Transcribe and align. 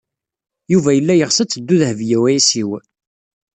Yuba 0.71 0.91
yella 0.93 1.13
yeɣs 1.15 1.37
ad 1.39 1.49
teddu 1.49 1.75
Dehbiya 1.81 2.17
u 2.21 2.23
Ɛisiw. 2.33 2.71